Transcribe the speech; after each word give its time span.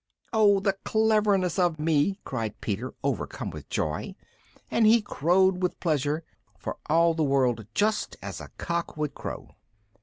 "Oh! 0.33 0.59
the 0.59 0.79
cleverness 0.83 1.59
of 1.59 1.77
me!" 1.77 2.17
cried 2.25 2.59
Peter, 2.59 2.95
overcome 3.03 3.51
with 3.51 3.69
joy, 3.69 4.15
and 4.71 4.87
he 4.87 4.99
crowed 4.99 5.61
with 5.61 5.79
pleasure, 5.79 6.23
for 6.57 6.77
all 6.89 7.13
the 7.13 7.21
world 7.23 7.67
just 7.75 8.17
as 8.19 8.41
a 8.41 8.49
cock 8.57 8.97
would 8.97 9.13
crow. 9.13 9.53